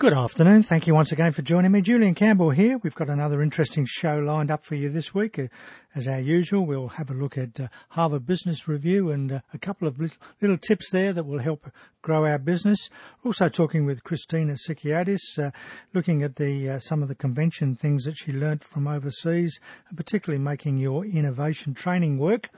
Good 0.00 0.14
afternoon. 0.14 0.62
Thank 0.62 0.86
you 0.86 0.94
once 0.94 1.12
again 1.12 1.32
for 1.32 1.42
joining 1.42 1.72
me. 1.72 1.82
Julian 1.82 2.14
Campbell 2.14 2.48
here. 2.48 2.78
We've 2.78 2.94
got 2.94 3.10
another 3.10 3.42
interesting 3.42 3.84
show 3.84 4.18
lined 4.18 4.50
up 4.50 4.64
for 4.64 4.74
you 4.74 4.88
this 4.88 5.12
week. 5.12 5.38
Uh, 5.38 5.48
As 5.94 6.08
our 6.08 6.18
usual, 6.18 6.64
we'll 6.64 6.88
have 6.88 7.10
a 7.10 7.14
look 7.14 7.36
at 7.36 7.60
uh, 7.60 7.68
Harvard 7.90 8.24
Business 8.24 8.66
Review 8.66 9.10
and 9.10 9.30
uh, 9.30 9.40
a 9.52 9.58
couple 9.58 9.86
of 9.86 10.00
little, 10.00 10.56
tips 10.56 10.90
there 10.90 11.12
that 11.12 11.26
will 11.26 11.40
help 11.40 11.70
grow 12.00 12.24
our 12.24 12.38
business. 12.38 12.88
Also 13.26 13.50
talking 13.50 13.84
with 13.84 14.02
Christina 14.02 14.54
Sikiadis, 14.54 15.38
uh, 15.38 15.50
looking 15.92 16.22
at 16.22 16.36
the 16.36 16.70
uh, 16.70 16.78
some 16.78 17.02
of 17.02 17.08
the 17.08 17.14
convention 17.14 17.74
things 17.74 18.04
that 18.04 18.16
she 18.16 18.32
learnt 18.32 18.64
from 18.64 18.88
overseas, 18.88 19.60
and 19.90 19.98
particularly 19.98 20.42
making 20.42 20.78
your 20.78 21.04
innovation 21.04 21.74
training 21.74 22.16
work. 22.16 22.48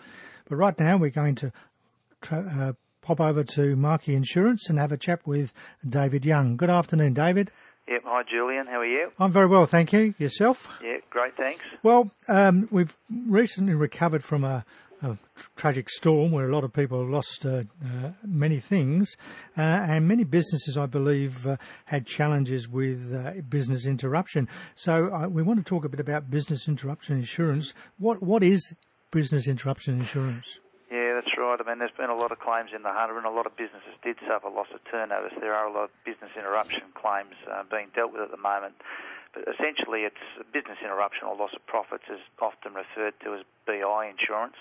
But 0.49 0.55
right 0.55 0.79
now, 0.79 0.97
we're 0.97 1.11
going 1.11 1.35
to 1.35 1.53
tra- 2.21 2.47
uh, 2.57 2.73
pop 3.03 3.21
over 3.21 3.45
to 3.45 3.77
Markey 3.77 4.15
Insurance 4.15 4.71
and 4.71 4.79
have 4.79 4.93
a 4.93 4.97
chat 4.97 5.27
with 5.27 5.53
David 5.87 6.25
Young. 6.25 6.57
Good 6.57 6.71
afternoon, 6.71 7.13
David. 7.13 7.51
Yep. 7.89 8.03
Hi, 8.07 8.23
Julian. 8.23 8.67
How 8.69 8.79
are 8.79 8.87
you? 8.87 9.11
I'm 9.19 9.33
very 9.33 9.49
well, 9.49 9.67
thank 9.67 9.93
you. 9.93 10.15
Yourself? 10.17 10.69
Yeah, 10.83 10.99
great. 11.11 11.37
Thanks. 11.37 11.65
Well, 11.83 12.13
um, 12.29 12.69
we've 12.71 12.97
recently 13.11 13.75
recovered 13.75 14.23
from 14.23 14.45
a, 14.45 14.65
a 15.03 15.19
tragic 15.57 15.91
storm 15.91 16.31
where 16.31 16.49
a 16.49 16.55
lot 16.55 16.63
of 16.63 16.73
people 16.73 17.05
lost 17.05 17.45
uh, 17.45 17.65
uh, 17.85 18.11
many 18.25 18.61
things, 18.61 19.17
uh, 19.59 19.61
and 19.61 20.07
many 20.07 20.23
businesses, 20.23 20.77
I 20.79 20.87
believe, 20.87 21.45
uh, 21.45 21.57
had 21.87 22.07
challenges 22.07 22.69
with 22.69 23.13
uh, 23.13 23.43
business 23.49 23.85
interruption. 23.85 24.49
So 24.77 25.13
uh, 25.13 25.29
we 25.29 25.43
want 25.43 25.59
to 25.59 25.65
talk 25.65 25.85
a 25.85 25.89
bit 25.89 26.01
about 26.01 26.31
business 26.31 26.69
interruption 26.69 27.17
insurance. 27.17 27.75
What 27.99 28.23
what 28.23 28.45
is 28.45 28.75
business 29.11 29.49
interruption 29.49 29.99
insurance? 29.99 30.61
That's 31.23 31.39
right. 31.39 31.55
I 31.55 31.63
mean, 31.63 31.79
there's 31.79 31.95
been 31.95 32.11
a 32.11 32.19
lot 32.19 32.33
of 32.35 32.41
claims 32.43 32.75
in 32.75 32.83
the 32.83 32.91
Hunter, 32.91 33.17
and 33.17 33.27
a 33.27 33.31
lot 33.31 33.47
of 33.47 33.55
businesses 33.55 33.95
did 34.03 34.19
suffer 34.27 34.51
loss 34.51 34.67
of 34.75 34.83
turnovers. 34.91 35.31
There 35.39 35.55
are 35.55 35.71
a 35.71 35.73
lot 35.73 35.85
of 35.87 35.91
business 36.03 36.35
interruption 36.35 36.83
claims 36.99 37.39
uh, 37.47 37.63
being 37.71 37.95
dealt 37.95 38.11
with 38.11 38.23
at 38.23 38.35
the 38.35 38.43
moment. 38.43 38.75
But 39.31 39.47
essentially, 39.47 40.03
it's 40.03 40.19
business 40.53 40.83
interruption 40.83 41.31
or 41.31 41.37
loss 41.39 41.55
of 41.55 41.65
profits 41.71 42.11
is 42.11 42.19
often 42.43 42.75
referred 42.75 43.15
to 43.23 43.39
as 43.39 43.47
BI 43.71 44.11
insurance. 44.11 44.59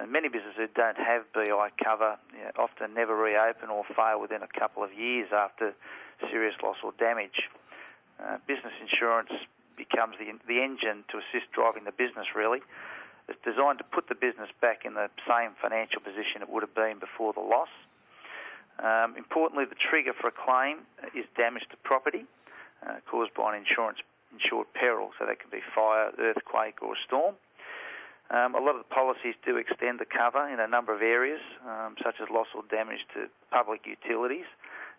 And 0.00 0.10
many 0.10 0.32
businesses 0.32 0.56
who 0.56 0.68
don't 0.72 0.96
have 0.96 1.28
BI 1.36 1.68
cover 1.76 2.16
you 2.32 2.40
know, 2.40 2.56
often 2.56 2.94
never 2.96 3.12
reopen 3.12 3.68
or 3.68 3.84
fail 3.84 4.16
within 4.16 4.40
a 4.40 4.48
couple 4.48 4.80
of 4.82 4.96
years 4.96 5.28
after 5.28 5.76
serious 6.32 6.56
loss 6.64 6.76
or 6.82 6.96
damage. 6.96 7.52
Uh, 8.16 8.40
business 8.48 8.72
insurance 8.80 9.30
becomes 9.76 10.16
the, 10.16 10.32
the 10.48 10.64
engine 10.64 11.04
to 11.12 11.20
assist 11.20 11.52
driving 11.52 11.84
the 11.84 11.92
business, 11.92 12.32
really. 12.34 12.64
It's 13.28 13.38
designed 13.42 13.78
to 13.78 13.84
put 13.84 14.08
the 14.08 14.14
business 14.14 14.50
back 14.62 14.84
in 14.84 14.94
the 14.94 15.10
same 15.26 15.58
financial 15.60 16.00
position 16.00 16.42
it 16.42 16.48
would 16.48 16.62
have 16.62 16.74
been 16.74 16.98
before 16.98 17.32
the 17.32 17.42
loss. 17.42 17.72
Um, 18.78 19.16
importantly, 19.16 19.64
the 19.64 19.78
trigger 19.78 20.12
for 20.12 20.28
a 20.28 20.36
claim 20.36 20.86
is 21.16 21.24
damage 21.34 21.64
to 21.70 21.76
property 21.82 22.26
uh, 22.86 23.00
caused 23.10 23.34
by 23.34 23.56
an 23.56 23.64
insurance 23.64 23.98
insured 24.30 24.68
peril, 24.74 25.10
so 25.18 25.26
that 25.26 25.40
can 25.40 25.50
be 25.50 25.64
fire, 25.74 26.12
earthquake, 26.18 26.82
or 26.82 26.92
a 26.92 27.00
storm. 27.06 27.34
Um, 28.28 28.54
a 28.54 28.60
lot 28.60 28.74
of 28.74 28.82
the 28.82 28.90
policies 28.90 29.38
do 29.46 29.56
extend 29.56 30.02
the 30.02 30.08
cover 30.08 30.50
in 30.50 30.58
a 30.58 30.66
number 30.66 30.94
of 30.94 31.00
areas, 31.00 31.40
um, 31.62 31.94
such 32.02 32.18
as 32.20 32.28
loss 32.28 32.50
or 32.54 32.62
damage 32.68 33.06
to 33.14 33.30
public 33.50 33.86
utilities, 33.86 34.46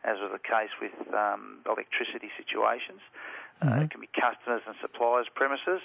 as 0.03 0.17
was 0.23 0.31
the 0.31 0.39
case 0.39 0.71
with 0.79 0.95
um, 1.13 1.59
electricity 1.67 2.31
situations. 2.39 3.03
Uh, 3.59 3.83
it 3.83 3.91
can 3.91 3.99
be 3.99 4.09
customers 4.15 4.61
and 4.65 4.75
suppliers' 4.79 5.27
premises, 5.35 5.83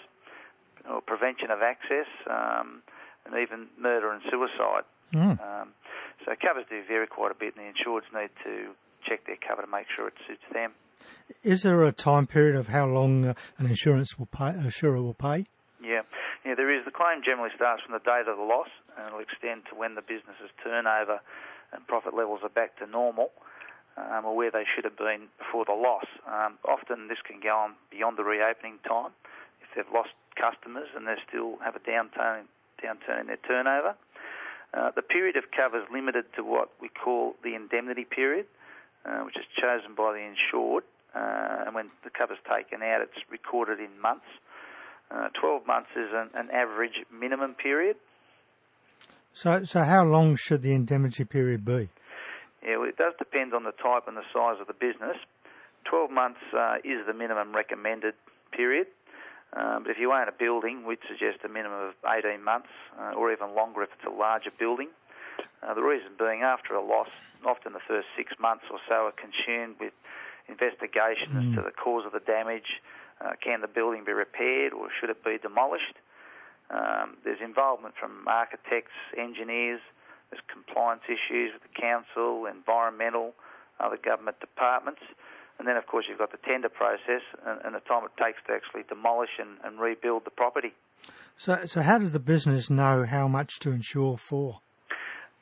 or 0.91 1.01
prevention 1.01 1.51
of 1.51 1.63
access, 1.63 2.09
um, 2.29 2.83
and 3.27 3.35
even 3.37 3.69
murder 3.79 4.11
and 4.13 4.23
suicide. 4.31 4.85
Mm. 5.15 5.39
Um, 5.41 5.69
so 6.25 6.33
covers 6.41 6.65
do 6.71 6.83
vary 6.89 7.07
quite 7.07 7.31
a 7.31 7.35
bit, 7.35 7.55
and 7.57 7.65
the 7.65 7.71
insureds 7.71 8.09
need 8.15 8.31
to 8.45 8.75
check 9.07 9.27
their 9.27 9.37
cover 9.37 9.63
to 9.63 9.69
make 9.69 9.87
sure 9.95 10.09
it 10.09 10.15
suits 10.27 10.47
them. 10.53 10.73
Is 11.43 11.63
there 11.63 11.83
a 11.83 11.93
time 11.93 12.27
period 12.27 12.57
of 12.57 12.69
how 12.69 12.87
long 12.87 13.27
uh, 13.27 13.35
an 13.59 13.67
insurance 13.67 14.19
will 14.19 14.27
pay, 14.27 14.51
insurer 14.51 15.03
will 15.03 15.15
pay? 15.15 15.47
Yeah, 15.83 16.03
yeah, 16.47 16.55
there 16.55 16.71
is. 16.71 16.85
The 16.85 16.95
claim 16.95 17.23
generally 17.25 17.51
starts 17.57 17.83
from 17.83 17.93
the 17.93 18.05
date 18.05 18.31
of 18.31 18.39
the 18.39 18.47
loss, 18.47 18.71
and 18.97 19.09
it'll 19.09 19.21
extend 19.21 19.67
to 19.71 19.75
when 19.75 19.95
the 19.97 20.03
business's 20.03 20.51
turnover 20.63 21.21
and 21.73 21.87
profit 21.87 22.15
levels 22.15 22.41
are 22.42 22.55
back 22.55 22.79
to 22.79 22.87
normal. 22.87 23.31
Um, 23.92 24.25
or 24.25 24.35
where 24.35 24.51
they 24.51 24.65
should 24.65 24.89
have 24.89 24.97
been 24.97 25.29
before 25.37 25.67
the 25.69 25.77
loss. 25.77 26.09
Um, 26.25 26.57
often 26.65 27.13
this 27.13 27.21
can 27.29 27.45
go 27.45 27.53
on 27.53 27.75
beyond 27.91 28.17
the 28.17 28.25
reopening 28.25 28.81
time 28.89 29.13
if 29.61 29.69
they've 29.77 29.92
lost 29.92 30.17
customers 30.42 30.89
and 30.97 31.07
they 31.07 31.14
still 31.29 31.55
have 31.63 31.77
a 31.77 31.83
downturn, 31.86 32.51
downturn 32.83 33.20
in 33.23 33.27
their 33.29 33.42
turnover. 33.47 33.95
Uh, 34.75 34.91
the 34.97 35.03
period 35.03 35.36
of 35.36 35.45
cover 35.55 35.79
is 35.79 35.86
limited 35.92 36.25
to 36.35 36.42
what 36.42 36.70
we 36.80 36.89
call 36.89 37.35
the 37.45 37.55
indemnity 37.55 38.05
period, 38.05 38.47
uh, 39.07 39.20
which 39.23 39.36
is 39.36 39.45
chosen 39.55 39.95
by 39.95 40.13
the 40.13 40.19
insured. 40.19 40.83
Uh, 41.14 41.67
and 41.67 41.75
when 41.75 41.91
the 42.05 42.11
cover's 42.11 42.41
taken 42.48 42.83
out, 42.83 43.03
it's 43.03 43.20
recorded 43.30 43.79
in 43.79 44.01
months. 44.01 44.27
Uh, 45.11 45.29
12 45.39 45.67
months 45.67 45.91
is 45.95 46.08
an, 46.13 46.30
an 46.35 46.48
average 46.51 47.05
minimum 47.13 47.55
period. 47.55 47.97
So, 49.35 49.64
so 49.64 49.85
how 49.85 50.05
long 50.05 50.36
should 50.36 50.63
the 50.63 50.73
indemnity 50.73 51.24
period 51.24 51.64
be? 51.64 51.91
Yeah, 52.64 52.79
well, 52.79 52.89
it 52.89 52.97
does 52.97 53.13
depend 53.19 53.53
on 53.53 53.64
the 53.64 53.73
type 53.73 54.09
and 54.09 54.17
the 54.17 54.24
size 54.33 54.57
of 54.61 54.67
the 54.67 54.74
business. 54.74 55.17
12 55.85 56.11
months 56.11 56.41
uh, 56.57 56.77
is 56.85 57.05
the 57.07 57.13
minimum 57.13 57.55
recommended 57.55 58.14
period. 58.53 58.86
Um, 59.55 59.83
but 59.85 59.90
if 59.90 59.98
you 59.98 60.13
own 60.13 60.29
a 60.29 60.33
building, 60.33 60.86
we'd 60.86 61.02
suggest 61.07 61.45
a 61.45 61.48
minimum 61.48 61.92
of 61.92 61.95
18 62.08 62.42
months 62.42 62.73
uh, 62.98 63.13
or 63.13 63.33
even 63.33 63.55
longer 63.55 63.83
if 63.83 63.90
it's 63.92 64.07
a 64.07 64.11
larger 64.17 64.51
building. 64.51 64.89
Uh, 65.63 65.74
the 65.74 65.83
reason 65.83 66.08
being, 66.18 66.42
after 66.42 66.74
a 66.74 66.80
loss, 66.83 67.08
often 67.45 67.73
the 67.73 67.85
first 67.86 68.08
six 68.17 68.33
months 68.41 68.64
or 68.70 68.79
so 68.89 69.07
are 69.07 69.12
consumed 69.12 69.77
with 69.79 69.92
investigations 70.48 71.52
Mm. 71.52 71.55
to 71.57 71.62
the 71.62 71.70
cause 71.70 72.05
of 72.07 72.12
the 72.12 72.20
damage. 72.20 72.80
Uh, 73.20 73.33
can 73.41 73.61
the 73.61 73.68
building 73.68 74.05
be 74.05 74.12
repaired 74.12 74.73
or 74.73 74.89
should 74.98 75.11
it 75.11 75.23
be 75.24 75.39
demolished? 75.39 75.95
Um, 76.70 77.18
there's 77.24 77.41
involvement 77.41 77.95
from 78.01 78.27
architects, 78.27 78.96
engineers, 79.17 79.80
there's 80.30 80.42
compliance 80.48 81.02
issues 81.07 81.52
with 81.52 81.62
the 81.62 81.74
council, 81.80 82.46
environmental, 82.46 83.35
other 83.79 83.98
government 83.98 84.41
departments. 84.41 85.02
And 85.62 85.68
then, 85.70 85.77
of 85.77 85.86
course, 85.86 86.06
you've 86.11 86.18
got 86.18 86.33
the 86.34 86.42
tender 86.42 86.68
process 86.68 87.23
and, 87.46 87.62
and 87.62 87.70
the 87.78 87.86
time 87.86 88.02
it 88.02 88.11
takes 88.18 88.42
to 88.50 88.52
actually 88.52 88.83
demolish 88.90 89.39
and, 89.39 89.62
and 89.62 89.78
rebuild 89.78 90.24
the 90.27 90.34
property. 90.34 90.74
So, 91.39 91.62
so 91.70 91.83
how 91.83 92.02
does 92.02 92.11
the 92.11 92.18
business 92.18 92.68
know 92.68 93.06
how 93.06 93.28
much 93.28 93.61
to 93.61 93.70
insure 93.70 94.18
for? 94.18 94.58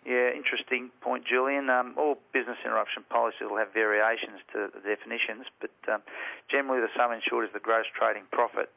Yeah, 0.04 0.36
interesting 0.36 0.92
point, 1.00 1.24
Julian. 1.24 1.72
Um, 1.72 1.96
all 1.96 2.20
business 2.36 2.60
interruption 2.60 3.08
policies 3.08 3.48
will 3.48 3.56
have 3.56 3.72
variations 3.72 4.44
to 4.52 4.68
the 4.68 4.84
definitions, 4.84 5.48
but 5.56 5.72
um, 5.88 6.04
generally 6.52 6.84
the 6.84 6.92
sum 6.92 7.16
insured 7.16 7.48
is 7.48 7.52
the 7.56 7.64
gross 7.64 7.88
trading 7.96 8.28
profit. 8.28 8.68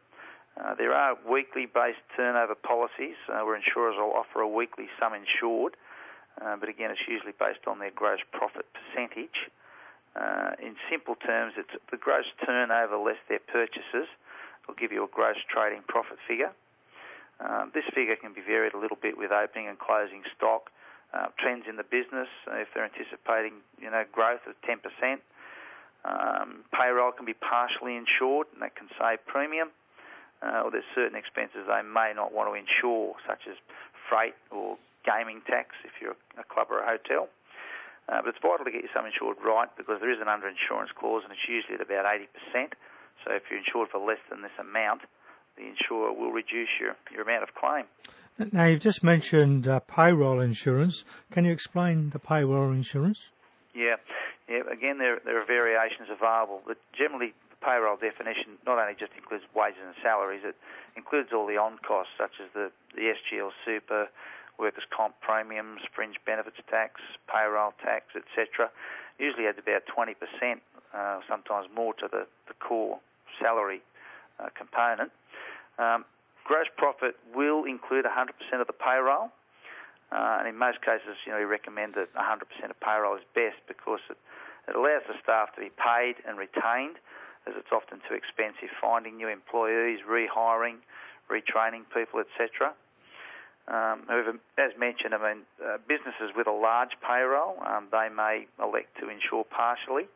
Uh, 0.55 0.79
there 0.79 0.95
are 0.95 1.19
weekly 1.27 1.67
based 1.67 1.99
turnover 2.15 2.55
policies 2.55 3.19
uh, 3.27 3.43
where 3.43 3.59
insurers 3.59 3.99
will 3.99 4.15
offer 4.15 4.39
a 4.39 4.47
weekly 4.47 4.87
sum 4.95 5.11
insured, 5.11 5.75
uh, 6.39 6.55
but 6.55 6.71
again, 6.71 6.87
it's 6.87 7.03
usually 7.03 7.35
based 7.35 7.67
on 7.67 7.83
their 7.83 7.91
gross 7.91 8.23
profit 8.31 8.63
percentage. 8.71 9.51
Uh, 10.16 10.53
in 10.62 10.75
simple 10.90 11.16
terms, 11.16 11.53
it's 11.57 11.74
the 11.90 11.97
gross 11.97 12.25
turnover 12.46 12.97
less 12.97 13.18
their 13.29 13.41
purchases 13.41 14.07
will 14.68 14.75
give 14.75 14.91
you 14.91 15.03
a 15.03 15.07
gross 15.07 15.38
trading 15.50 15.81
profit 15.88 16.18
figure. 16.28 16.51
Um, 17.40 17.72
this 17.74 17.84
figure 17.94 18.16
can 18.16 18.34
be 18.34 18.41
varied 18.41 18.73
a 18.73 18.79
little 18.79 18.97
bit 19.02 19.18
with 19.18 19.31
opening 19.31 19.68
and 19.68 19.78
closing 19.78 20.22
stock, 20.38 20.69
uh, 21.13 21.28
trends 21.38 21.66
in 21.68 21.75
the 21.75 21.84
business. 21.84 22.29
Uh, 22.47 22.62
if 22.62 22.68
they're 22.73 22.85
anticipating, 22.85 23.59
you 23.81 23.90
know, 23.90 24.03
growth 24.12 24.46
of 24.47 24.53
10%, 24.62 24.79
um, 26.06 26.63
payroll 26.72 27.12
can 27.12 27.25
be 27.25 27.34
partially 27.34 27.96
insured, 27.96 28.47
and 28.53 28.62
that 28.62 28.75
can 28.75 28.88
save 29.00 29.25
premium. 29.25 29.69
Uh, 30.44 30.68
or 30.68 30.72
there's 30.72 30.88
certain 30.94 31.16
expenses 31.16 31.63
they 31.68 31.81
may 31.81 32.12
not 32.13 32.34
want 32.34 32.52
to 32.52 32.53
insure, 32.53 33.16
such 33.25 33.47
as 33.50 33.56
freight 34.09 34.35
or 34.52 34.78
gaming 35.06 35.41
tax 35.47 35.75
if 35.84 35.91
you're 36.02 36.19
a 36.38 36.44
club 36.44 36.68
or 36.69 36.79
a 36.79 36.85
hotel. 36.85 37.29
Uh, 38.09 38.19
but 38.19 38.36
it's 38.36 38.41
vital 38.44 38.66
to 38.66 38.72
get 38.72 38.84
your 38.84 38.91
sum 38.91 39.08
insured 39.08 39.40
right 39.40 39.72
because 39.78 40.03
there 40.03 40.12
is 40.12 40.19
an 40.19 40.28
underinsurance 40.28 40.91
clause, 40.96 41.24
and 41.24 41.31
it's 41.31 41.47
usually 41.47 41.75
at 41.75 41.81
about 41.81 42.03
80%. 42.03 42.76
So 43.23 43.32
if 43.32 43.44
you're 43.50 43.59
insured 43.59 43.90
for 43.90 44.03
less 44.03 44.20
than 44.29 44.41
this 44.44 44.55
amount, 44.59 45.08
the 45.55 45.64
insurer 45.64 46.11
will 46.11 46.32
reduce 46.32 46.70
your, 46.79 46.96
your 47.11 47.23
amount 47.23 47.44
of 47.44 47.55
claim. 47.55 47.85
Now, 48.52 48.66
you've 48.66 48.82
just 48.82 49.03
mentioned 49.03 49.67
uh, 49.67 49.79
payroll 49.82 50.41
insurance. 50.41 51.05
Can 51.32 51.46
you 51.46 51.52
explain 51.52 52.09
the 52.09 52.20
payroll 52.20 52.72
insurance? 52.72 53.29
Yeah, 53.76 54.02
yeah. 54.49 54.66
Again, 54.72 54.97
there 54.97 55.22
there 55.23 55.40
are 55.40 55.46
variations 55.46 56.09
available, 56.09 56.61
but 56.66 56.78
generally 56.97 57.34
the 57.49 57.58
payroll 57.61 57.97
definition 57.97 58.58
not 58.66 58.79
only 58.79 58.96
just 58.97 59.14
includes 59.14 59.46
wages 59.53 59.82
and 59.85 59.94
salaries, 60.02 60.41
it 60.44 60.56
includes 60.97 61.29
all 61.32 61.46
the 61.46 61.58
on 61.58 61.78
costs 61.85 62.14
such 62.17 62.41
as 62.41 62.49
the 62.53 62.72
the 62.96 63.14
SGL 63.14 63.52
super, 63.66 64.09
workers' 64.59 64.84
comp 64.96 65.16
premiums, 65.22 65.82
fringe 65.96 66.16
benefits 66.26 66.58
tax, 66.70 67.02
payroll 67.32 67.73
tax, 67.84 68.14
etc. 68.16 68.70
Usually 69.20 69.47
adds 69.47 69.58
about 69.58 69.84
20%, 69.90 70.16
uh, 70.94 71.20
sometimes 71.28 71.67
more 71.76 71.94
to 71.96 72.08
the, 72.11 72.28
the 72.47 72.53
core 72.59 73.00
salary 73.41 73.82
uh, 74.40 74.50
component. 74.55 75.11
Um, 75.79 76.05
gross 76.46 76.67
profit 76.78 77.16
will 77.34 77.66
include 77.66 78.05
100% 78.05 78.61
of 78.61 78.67
the 78.67 78.73
payroll. 78.73 79.29
Uh, 80.11 80.38
and 80.40 80.47
in 80.47 80.56
most 80.56 80.82
cases, 80.85 81.17
you 81.26 81.32
know, 81.32 81.40
we 81.40 81.46
recommend 81.46 81.96
that 81.96 82.14
100% 82.14 82.70
of 82.70 82.79
payroll 82.79 83.16
is 83.16 83.26
best 83.34 83.58
because 83.67 83.99
it 84.09 84.17
It 84.67 84.76
allows 84.76 85.03
the 85.08 85.16
staff 85.22 85.53
to 85.56 85.61
be 85.61 85.72
paid 85.76 86.16
and 86.28 86.38
retained, 86.38 86.96
as 87.47 87.53
it's 87.58 87.72
often 87.72 87.99
too 88.08 88.16
expensive 88.16 88.72
finding 88.79 89.17
new 89.17 89.28
employees, 89.28 89.99
rehiring, 90.08 90.79
retraining 91.29 91.84
people, 91.91 92.23
etc. 92.23 92.72
Um, 93.67 94.03
however, 94.11 94.35
as 94.59 94.75
mentioned, 94.75 95.15
I 95.15 95.21
mean, 95.23 95.47
uh, 95.63 95.79
businesses 95.87 96.35
with 96.35 96.47
a 96.47 96.55
large 96.55 96.99
payroll, 96.99 97.55
um, 97.63 97.87
they 97.95 98.11
may 98.11 98.47
elect 98.59 98.99
to 98.99 99.07
insure 99.07 99.47
partially. 99.47 100.11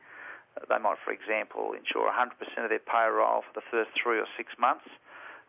Uh, 0.59 0.67
they 0.67 0.79
might, 0.83 0.99
for 0.99 1.15
example, 1.15 1.71
insure 1.71 2.11
100% 2.11 2.35
of 2.59 2.69
their 2.69 2.83
payroll 2.83 3.47
for 3.47 3.55
the 3.55 3.63
first 3.71 3.95
three 3.95 4.19
or 4.19 4.27
six 4.35 4.51
months. 4.59 4.91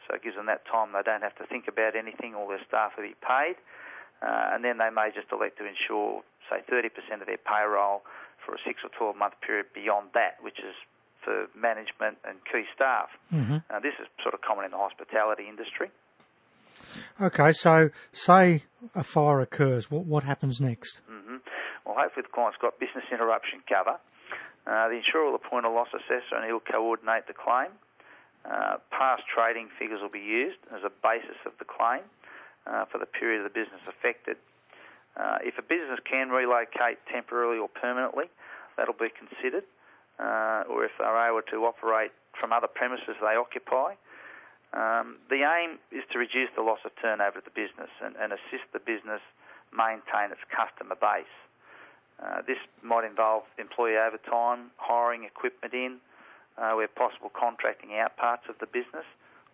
So 0.07 0.15
it 0.15 0.23
gives 0.23 0.39
them 0.39 0.47
that 0.47 0.63
time 0.71 0.95
they 0.95 1.03
don't 1.03 1.27
have 1.27 1.35
to 1.43 1.47
think 1.51 1.67
about 1.67 1.99
anything, 1.99 2.39
all 2.39 2.47
their 2.47 2.63
staff 2.63 2.95
will 2.95 3.11
be 3.11 3.19
paid. 3.19 3.59
Uh, 4.23 4.55
and 4.55 4.63
then 4.65 4.79
they 4.79 4.91
may 4.91 5.11
just 5.11 5.31
elect 5.35 5.59
to 5.59 5.67
insure, 5.67 6.23
say, 6.47 6.63
30% 6.71 6.95
of 7.19 7.27
their 7.27 7.39
payroll 7.39 8.07
for 8.47 8.55
a 8.55 8.59
six 8.63 8.83
or 8.87 8.91
12 8.95 9.19
month 9.19 9.35
period 9.43 9.67
beyond 9.75 10.15
that, 10.15 10.39
which 10.39 10.59
is 10.63 10.75
for 11.27 11.51
management 11.55 12.19
and 12.23 12.39
key 12.47 12.63
staff. 12.75 13.11
Mm-hmm. 13.35 13.59
This 13.83 13.95
is 13.99 14.07
sort 14.23 14.35
of 14.35 14.41
common 14.41 14.65
in 14.65 14.71
the 14.71 14.79
hospitality 14.79 15.51
industry. 15.51 15.91
Okay, 17.21 17.53
so 17.53 17.91
say 18.13 18.63
a 18.95 19.03
fire 19.03 19.41
occurs, 19.41 19.91
what, 19.91 20.05
what 20.07 20.23
happens 20.23 20.61
next? 20.61 21.01
hmm 21.11 21.43
Well, 21.85 21.97
hopefully 21.99 22.23
the 22.23 22.33
client's 22.33 22.59
got 22.63 22.79
business 22.79 23.05
interruption 23.11 23.61
cover. 23.69 23.99
Uh, 24.67 24.89
the 24.89 24.97
insurer 25.03 25.27
will 25.27 25.35
appoint 25.35 25.67
a 25.67 25.71
loss 25.71 25.89
assessor 25.91 26.37
and 26.37 26.45
he'll 26.47 26.61
coordinate 26.63 27.27
the 27.27 27.35
claim. 27.35 27.75
Uh, 28.47 28.79
past 28.95 29.23
trading 29.27 29.69
figures 29.79 29.99
will 30.01 30.13
be 30.15 30.23
used 30.23 30.63
as 30.71 30.85
a 30.87 30.93
basis 31.03 31.37
of 31.45 31.53
the 31.59 31.65
claim 31.67 32.07
uh, 32.71 32.85
for 32.87 32.99
the 32.99 33.07
period 33.07 33.43
of 33.43 33.51
the 33.51 33.57
business 33.57 33.83
affected. 33.89 34.37
Uh, 35.19 35.43
if 35.43 35.59
a 35.59 35.63
business 35.67 35.99
can 36.07 36.31
relocate 36.31 37.03
temporarily 37.11 37.59
or 37.59 37.67
permanently, 37.67 38.31
that'll 38.77 38.95
be 38.95 39.11
considered. 39.11 39.65
Uh, 40.23 40.63
or 40.71 40.85
if 40.85 40.93
they're 40.99 41.19
able 41.27 41.43
to 41.51 41.67
operate 41.67 42.13
from 42.39 42.53
other 42.53 42.69
premises 42.71 43.19
they 43.21 43.35
occupy, 43.35 43.95
um, 44.73 45.17
the 45.31 45.49
aim 45.49 45.79
is 45.91 46.05
to 46.13 46.19
reduce 46.19 46.51
the 46.55 46.63
loss 46.63 46.81
of 46.85 46.93
turnover 47.01 47.39
of 47.39 47.45
the 47.45 47.55
business 47.55 47.89
and, 48.05 48.17
and 48.21 48.33
assist 48.33 48.69
the 48.73 48.81
business 48.81 49.23
maintain 49.73 50.33
its 50.33 50.45
customer 50.49 50.97
base. 50.97 51.37
Uh, 52.19 52.43
this 52.47 52.59
might 52.83 53.05
involve 53.05 53.45
employee 53.59 53.97
overtime, 53.97 54.71
hiring 54.77 55.25
equipment 55.25 55.73
in, 55.73 56.03
uh, 56.59 56.73
where 56.75 56.89
possible 56.89 57.31
contracting 57.31 57.95
out 57.97 58.17
parts 58.17 58.43
of 58.49 58.59
the 58.59 58.67
business, 58.67 59.07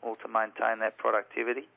all 0.02 0.16
to 0.16 0.28
maintain 0.28 0.80
that 0.80 0.96
productivity. 0.96 1.68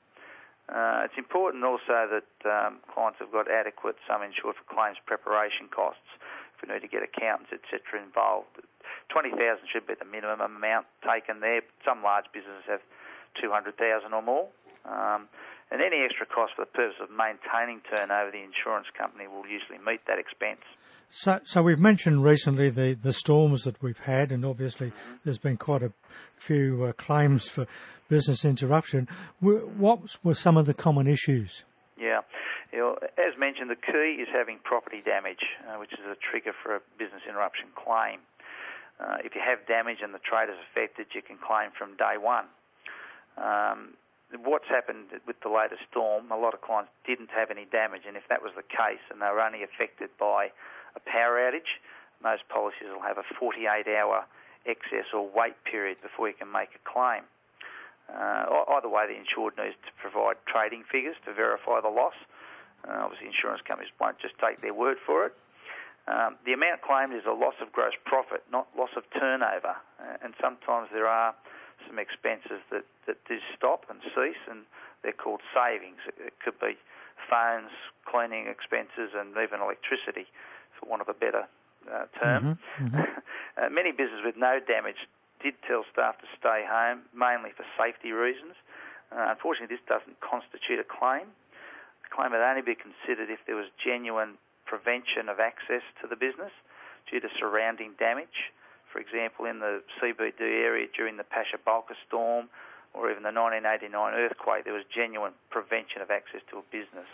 Uh, 0.68 1.08
it's 1.08 1.16
important 1.18 1.64
also 1.64 2.08
that 2.12 2.32
um, 2.44 2.80
clients 2.92 3.20
have 3.20 3.32
got 3.32 3.48
adequate 3.52 3.96
sum 4.08 4.24
insured 4.24 4.56
for 4.56 4.68
claims 4.68 4.98
preparation 5.06 5.68
costs. 5.72 6.08
If 6.56 6.68
we 6.68 6.74
need 6.74 6.82
to 6.84 6.92
get 6.92 7.04
accountants, 7.04 7.54
etc., 7.54 8.04
involved, 8.04 8.52
twenty 9.08 9.32
thousand 9.32 9.70
should 9.72 9.88
be 9.88 9.96
the 9.96 10.10
minimum 10.10 10.42
amount 10.42 10.88
taken 11.06 11.40
there. 11.40 11.62
Some 11.86 12.04
large 12.04 12.26
businesses 12.34 12.68
have 12.68 12.84
200,000 13.42 14.14
or 14.14 14.22
more. 14.22 14.48
Um, 14.86 15.28
and 15.70 15.82
any 15.82 16.00
extra 16.04 16.26
cost 16.26 16.54
for 16.56 16.64
the 16.64 16.72
purpose 16.72 16.96
of 17.02 17.10
maintaining 17.12 17.82
turnover, 17.92 18.32
the 18.32 18.44
insurance 18.44 18.88
company 18.98 19.28
will 19.28 19.44
usually 19.46 19.80
meet 19.84 20.00
that 20.08 20.18
expense. 20.18 20.64
So, 21.10 21.40
so 21.44 21.64
we've 21.64 21.80
mentioned 21.80 22.24
recently 22.24 22.70
the, 22.70 22.94
the 22.94 23.14
storms 23.14 23.64
that 23.64 23.82
we've 23.82 24.00
had, 24.00 24.32
and 24.32 24.46
obviously 24.46 24.92
mm-hmm. 24.92 25.16
there's 25.24 25.38
been 25.38 25.58
quite 25.58 25.84
a 25.84 25.92
few 26.38 26.84
uh, 26.84 26.94
claims 26.94 27.48
for 27.48 27.68
business 28.08 28.46
interruption. 28.46 29.08
What 29.40 30.18
were 30.24 30.34
some 30.34 30.56
of 30.58 30.66
the 30.66 30.74
common 30.74 31.08
issues? 31.08 31.64
Yeah, 32.00 32.22
you 32.72 32.80
know, 32.80 32.96
as 33.18 33.38
mentioned, 33.40 33.70
the 33.70 33.80
key 33.80 34.22
is 34.22 34.28
having 34.32 34.60
property 34.64 35.02
damage, 35.04 35.44
uh, 35.68 35.80
which 35.80 35.94
is 35.94 36.00
a 36.06 36.16
trigger 36.16 36.52
for 36.64 36.76
a 36.76 36.82
business 37.00 37.22
interruption 37.28 37.68
claim. 37.76 38.20
Uh, 39.00 39.18
if 39.24 39.36
you 39.36 39.42
have 39.44 39.66
damage 39.68 40.00
and 40.02 40.14
the 40.14 40.24
trade 40.24 40.50
is 40.50 40.58
affected, 40.72 41.08
you 41.14 41.22
can 41.22 41.38
claim 41.38 41.70
from 41.78 41.96
day 41.98 42.18
one. 42.20 42.46
Um, 43.38 43.94
what's 44.44 44.68
happened 44.68 45.14
with 45.26 45.40
the 45.42 45.50
latest 45.50 45.82
storm, 45.90 46.32
a 46.32 46.38
lot 46.38 46.54
of 46.54 46.62
clients 46.62 46.92
didn't 47.06 47.30
have 47.32 47.50
any 47.52 47.66
damage, 47.70 48.04
and 48.08 48.18
if 48.18 48.28
that 48.30 48.42
was 48.42 48.52
the 48.58 48.66
case 48.66 49.04
and 49.12 49.22
they 49.22 49.30
were 49.32 49.42
only 49.42 49.64
affected 49.64 50.10
by 50.20 50.52
a 50.96 51.02
power 51.06 51.40
outage, 51.40 51.80
most 52.22 52.44
policies 52.50 52.90
will 52.92 53.06
have 53.06 53.18
a 53.18 53.28
48 53.40 53.88
hour 53.88 54.26
excess 54.66 55.08
or 55.14 55.30
wait 55.30 55.56
period 55.64 56.02
before 56.02 56.28
you 56.28 56.36
can 56.36 56.52
make 56.52 56.74
a 56.76 56.82
claim. 56.84 57.24
Uh, 58.12 58.76
either 58.80 58.90
way, 58.90 59.08
the 59.08 59.16
insured 59.16 59.56
needs 59.60 59.76
to 59.84 59.92
provide 60.00 60.36
trading 60.48 60.84
figures 60.88 61.16
to 61.28 61.34
verify 61.34 61.80
the 61.80 61.92
loss. 61.92 62.16
Uh, 62.88 63.04
obviously, 63.04 63.28
insurance 63.28 63.62
companies 63.68 63.92
won't 64.00 64.20
just 64.20 64.36
take 64.40 64.60
their 64.62 64.74
word 64.74 64.98
for 65.06 65.28
it. 65.28 65.34
Um, 66.08 66.40
the 66.48 66.56
amount 66.56 66.82
claimed 66.88 67.12
is 67.12 67.28
a 67.28 67.36
loss 67.36 67.60
of 67.60 67.72
gross 67.76 67.92
profit, 68.08 68.44
not 68.48 68.68
loss 68.80 68.96
of 68.96 69.04
turnover, 69.12 69.76
uh, 70.00 70.24
and 70.24 70.34
sometimes 70.40 70.88
there 70.96 71.08
are 71.08 71.36
some 71.88 72.00
expenses 72.00 72.62
that, 72.72 72.86
that 73.08 73.18
do 73.28 73.40
stop 73.56 73.88
and 73.90 74.00
cease, 74.14 74.44
and 74.50 74.68
they're 75.04 75.16
called 75.16 75.42
savings. 75.56 76.04
It, 76.08 76.32
it 76.32 76.36
could 76.44 76.60
be 76.60 76.78
phones, 77.32 77.74
cleaning 78.06 78.48
expenses, 78.48 79.16
and 79.16 79.32
even 79.40 79.64
electricity, 79.64 80.28
for 80.78 80.86
want 80.90 81.02
of 81.02 81.10
a 81.10 81.18
better 81.18 81.48
uh, 81.90 82.06
term. 82.20 82.60
Mm-hmm, 82.78 82.86
mm-hmm. 82.96 83.20
uh, 83.58 83.70
many 83.72 83.92
businesses 83.92 84.24
with 84.24 84.38
no 84.38 84.60
damage 84.60 85.08
did 85.42 85.56
tell 85.66 85.86
staff 85.92 86.18
to 86.20 86.28
stay 86.38 86.66
home, 86.66 87.06
mainly 87.14 87.54
for 87.56 87.66
safety 87.78 88.12
reasons. 88.12 88.58
Uh, 89.12 89.32
unfortunately, 89.32 89.72
this 89.72 89.86
doesn't 89.88 90.20
constitute 90.20 90.82
a 90.82 90.88
claim. 90.88 91.30
The 92.04 92.12
claim 92.12 92.32
would 92.32 92.44
only 92.44 92.66
be 92.66 92.76
considered 92.76 93.30
if 93.30 93.40
there 93.46 93.56
was 93.56 93.70
genuine 93.80 94.36
prevention 94.66 95.30
of 95.32 95.40
access 95.40 95.86
to 96.04 96.08
the 96.08 96.20
business 96.20 96.52
due 97.08 97.24
to 97.24 97.30
surrounding 97.40 97.96
damage 97.96 98.52
for 98.92 99.00
example, 99.00 99.46
in 99.46 99.60
the 99.60 99.82
CBD 100.00 100.42
area 100.42 100.88
during 100.96 101.18
the 101.18 101.24
Pasha 101.24 101.58
Bulker 101.58 101.96
storm 102.08 102.50
or 102.94 103.12
even 103.12 103.24
the 103.24 103.36
1989 103.36 104.14
earthquake, 104.14 104.64
there 104.64 104.74
was 104.74 104.84
genuine 104.94 105.34
prevention 105.50 106.02
of 106.02 106.10
access 106.10 106.42
to 106.52 106.58
a 106.58 106.66
business. 106.72 107.08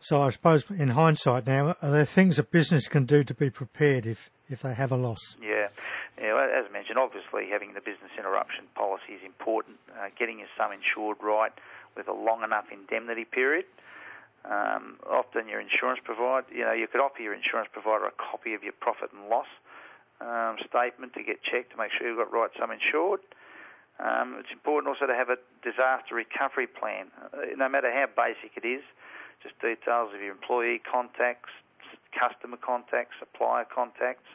So 0.00 0.20
I 0.20 0.30
suppose 0.30 0.68
in 0.70 0.88
hindsight 0.88 1.46
now, 1.46 1.74
are 1.80 1.90
there 1.90 2.04
things 2.04 2.38
a 2.38 2.42
business 2.42 2.88
can 2.88 3.06
do 3.06 3.24
to 3.24 3.34
be 3.34 3.48
prepared 3.48 4.06
if, 4.06 4.30
if 4.48 4.60
they 4.60 4.74
have 4.74 4.92
a 4.92 4.96
loss? 4.96 5.36
Yeah. 5.40 5.68
yeah 6.20 6.36
as 6.36 6.66
I 6.68 6.72
mentioned, 6.72 6.98
obviously 6.98 7.48
having 7.50 7.72
the 7.72 7.80
business 7.80 8.12
interruption 8.18 8.66
policy 8.74 9.16
is 9.16 9.24
important. 9.24 9.76
Uh, 9.96 10.08
getting 10.18 10.38
your 10.38 10.48
sum 10.56 10.72
insured 10.72 11.16
right 11.22 11.52
with 11.96 12.08
a 12.08 12.12
long 12.12 12.44
enough 12.44 12.66
indemnity 12.70 13.24
period. 13.24 13.64
Um, 14.44 15.00
often 15.08 15.48
your 15.48 15.60
insurance 15.60 15.98
provider, 16.04 16.46
you 16.54 16.62
know, 16.62 16.72
you 16.72 16.86
could 16.86 17.00
offer 17.00 17.20
your 17.20 17.34
insurance 17.34 17.68
provider 17.72 18.06
a 18.06 18.14
copy 18.14 18.54
of 18.54 18.62
your 18.62 18.74
profit 18.78 19.10
and 19.10 19.28
loss 19.28 19.50
um, 20.20 20.56
statement 20.64 21.14
to 21.14 21.22
get 21.22 21.42
checked 21.42 21.72
to 21.72 21.76
make 21.76 21.90
sure 21.92 22.08
you've 22.08 22.18
got 22.18 22.32
right 22.32 22.50
sum 22.58 22.70
insured. 22.70 23.20
Um, 23.98 24.36
it's 24.38 24.52
important 24.52 24.92
also 24.92 25.06
to 25.06 25.16
have 25.16 25.30
a 25.30 25.40
disaster 25.64 26.14
recovery 26.14 26.66
plan, 26.68 27.08
uh, 27.32 27.56
no 27.56 27.68
matter 27.68 27.88
how 27.88 28.04
basic 28.12 28.52
it 28.56 28.66
is, 28.66 28.84
just 29.42 29.56
details 29.60 30.12
of 30.12 30.20
your 30.20 30.32
employee 30.32 30.80
contacts, 30.84 31.48
customer 32.12 32.56
contacts, 32.60 33.16
supplier 33.18 33.64
contacts, 33.64 34.28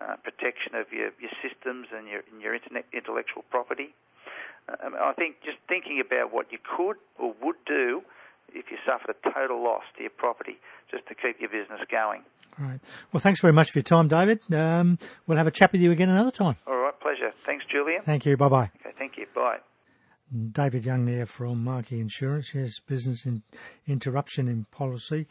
uh, 0.00 0.16
protection 0.22 0.74
of 0.74 0.90
your, 0.92 1.10
your 1.22 1.30
systems 1.38 1.88
and 1.94 2.08
your, 2.08 2.22
and 2.30 2.42
your 2.42 2.54
internet, 2.54 2.84
intellectual 2.92 3.44
property. 3.50 3.94
Um, 4.68 4.94
I 4.98 5.12
think 5.14 5.36
just 5.44 5.58
thinking 5.68 6.02
about 6.02 6.34
what 6.34 6.50
you 6.50 6.58
could 6.58 6.96
or 7.18 7.34
would 7.42 7.56
do 7.66 8.02
if 8.56 8.70
you 8.70 8.78
suffered 8.86 9.14
a 9.14 9.30
total 9.30 9.62
loss 9.62 9.82
to 9.96 10.02
your 10.02 10.10
property 10.10 10.58
just 10.90 11.06
to 11.08 11.14
keep 11.14 11.40
your 11.40 11.50
business 11.50 11.80
going. 11.90 12.22
All 12.58 12.66
right. 12.66 12.80
Well, 13.12 13.20
thanks 13.20 13.40
very 13.40 13.52
much 13.52 13.70
for 13.70 13.78
your 13.78 13.84
time, 13.84 14.08
David. 14.08 14.40
Um, 14.52 14.98
we'll 15.26 15.38
have 15.38 15.46
a 15.46 15.50
chat 15.50 15.72
with 15.72 15.80
you 15.80 15.92
again 15.92 16.08
another 16.08 16.30
time. 16.30 16.56
All 16.66 16.76
right, 16.76 16.98
pleasure. 17.00 17.32
Thanks, 17.44 17.64
Julian. 17.70 18.02
Thank 18.02 18.24
you. 18.24 18.36
Bye 18.36 18.48
bye. 18.48 18.70
Okay, 18.80 18.94
thank 18.98 19.18
you. 19.18 19.26
Bye. 19.34 19.58
David 20.52 20.84
Young 20.84 21.04
there 21.04 21.26
from 21.26 21.62
Markey 21.62 22.00
Insurance. 22.00 22.52
Yes, 22.54 22.80
business 22.80 23.26
in 23.26 23.42
interruption 23.86 24.48
in 24.48 24.64
policy. 24.72 25.26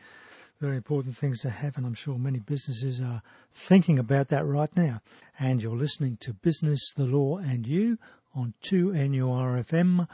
Very 0.61 0.77
important 0.77 1.17
things 1.17 1.41
to 1.41 1.49
have, 1.49 1.75
and 1.75 1.85
I'm 1.85 1.95
sure 1.95 2.17
many 2.17 2.39
businesses 2.39 3.01
are 3.01 3.21
thinking 3.51 3.99
about 3.99 4.29
that 4.29 4.45
right 4.45 4.73
now. 4.77 5.01
And 5.37 5.61
you're 5.61 5.75
listening 5.75 6.17
to 6.21 6.33
Business, 6.33 6.93
the 6.95 7.03
Law 7.03 7.39
and 7.39 7.67
You 7.67 7.97
on 8.33 8.53
2NURFM 8.63 10.07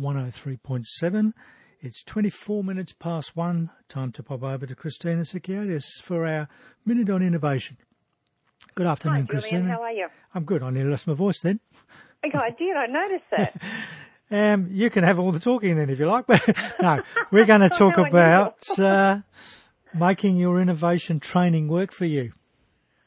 103.7. 0.00 1.32
It's 1.84 2.04
24 2.04 2.62
minutes 2.62 2.92
past 2.92 3.36
one. 3.36 3.68
Time 3.88 4.12
to 4.12 4.22
pop 4.22 4.44
over 4.44 4.66
to 4.66 4.74
Christina 4.76 5.22
Sikiadis 5.22 6.00
for 6.00 6.24
our 6.24 6.48
Minute 6.86 7.10
on 7.10 7.22
Innovation. 7.22 7.76
Good 8.76 8.86
afternoon, 8.86 9.22
Hi, 9.22 9.26
Christina. 9.26 9.68
How 9.68 9.82
are 9.82 9.90
you? 9.90 10.06
I'm 10.32 10.44
good. 10.44 10.62
I 10.62 10.70
nearly 10.70 10.90
lost 10.90 11.08
my 11.08 11.14
voice 11.14 11.40
then. 11.40 11.58
Okay, 12.24 12.38
I 12.38 12.50
did. 12.50 12.76
I 12.76 12.86
noticed 12.86 13.24
that. 13.32 13.60
um, 14.30 14.68
you 14.70 14.90
can 14.90 15.02
have 15.02 15.18
all 15.18 15.32
the 15.32 15.40
talking 15.40 15.74
then 15.74 15.90
if 15.90 15.98
you 15.98 16.06
like. 16.06 16.28
But 16.28 16.40
no, 16.80 17.02
we're 17.32 17.46
going 17.46 17.60
to 17.68 17.68
talk 17.68 17.98
about 17.98 18.62
uh, 18.78 19.18
making 19.92 20.36
your 20.36 20.60
innovation 20.60 21.18
training 21.18 21.66
work 21.66 21.90
for 21.90 22.04
you. 22.04 22.32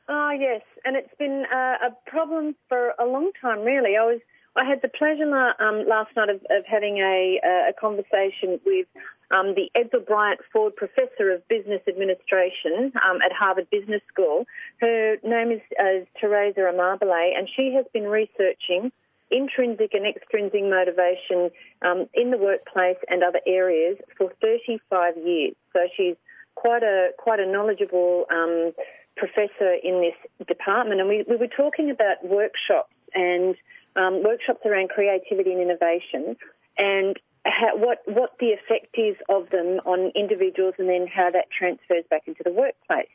Oh, 0.09 0.31
yes. 0.37 0.63
And 0.83 0.97
it's 0.97 1.15
been 1.17 1.45
uh, 1.49 1.87
a 1.87 2.09
problem 2.09 2.57
for 2.67 2.89
a 2.99 3.05
long 3.05 3.31
time, 3.41 3.61
really. 3.61 3.95
I 3.95 4.03
was 4.03 4.19
I 4.55 4.63
had 4.63 4.81
the 4.81 4.87
pleasure 4.87 5.27
um, 5.59 5.85
last 5.87 6.15
night 6.15 6.29
of, 6.29 6.37
of 6.49 6.65
having 6.65 6.97
a, 6.97 7.39
a, 7.69 7.73
conversation 7.73 8.59
with 8.65 8.87
um, 9.29 9.53
the 9.53 9.69
Edsel 9.75 10.05
Bryant 10.05 10.39
Ford 10.53 10.75
Professor 10.75 11.31
of 11.31 11.45
Business 11.49 11.81
Administration 11.87 12.93
um, 13.03 13.19
at 13.21 13.33
Harvard 13.33 13.69
Business 13.69 14.01
School. 14.11 14.45
Her 14.79 15.17
name 15.23 15.51
is 15.51 15.61
uh, 15.77 16.05
Teresa 16.19 16.61
Amabile, 16.61 17.37
and 17.37 17.49
she 17.53 17.73
has 17.75 17.85
been 17.93 18.03
researching 18.03 18.91
intrinsic 19.31 19.93
and 19.93 20.05
extrinsic 20.05 20.63
motivation 20.63 21.49
um, 21.81 22.07
in 22.13 22.31
the 22.31 22.37
workplace 22.37 22.97
and 23.09 23.23
other 23.23 23.41
areas 23.45 23.97
for 24.17 24.31
35 24.41 25.17
years. 25.17 25.55
So 25.73 25.87
she's 25.97 26.15
quite 26.55 26.83
a 26.83 27.09
quite 27.17 27.41
a 27.41 27.45
knowledgeable 27.45 28.25
um, 28.31 28.71
professor 29.17 29.75
in 29.83 29.99
this 30.01 30.47
department, 30.47 31.01
and 31.01 31.09
we, 31.09 31.25
we 31.27 31.35
were 31.35 31.47
talking 31.47 31.89
about 31.89 32.23
workshops 32.23 32.93
and 33.13 33.55
um, 33.95 34.23
workshops 34.23 34.65
around 34.65 34.89
creativity 34.89 35.51
and 35.51 35.61
innovation, 35.61 36.35
and 36.77 37.19
how, 37.45 37.77
what 37.77 37.99
what 38.05 38.31
the 38.39 38.51
effect 38.51 38.95
is 38.97 39.15
of 39.29 39.49
them 39.49 39.79
on 39.85 40.11
individuals, 40.15 40.75
and 40.77 40.89
then 40.89 41.07
how 41.07 41.29
that 41.31 41.45
transfers 41.51 42.03
back 42.09 42.23
into 42.27 42.43
the 42.43 42.51
workplace. 42.51 43.09